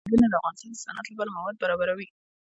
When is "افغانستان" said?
0.39-0.71